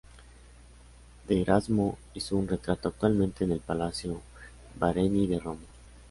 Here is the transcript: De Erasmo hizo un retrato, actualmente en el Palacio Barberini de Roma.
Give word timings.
De 1.27 1.39
Erasmo 1.43 1.95
hizo 2.15 2.35
un 2.35 2.47
retrato, 2.47 2.87
actualmente 2.89 3.43
en 3.43 3.51
el 3.51 3.59
Palacio 3.59 4.19
Barberini 4.79 5.27
de 5.27 5.37
Roma. 5.37 5.61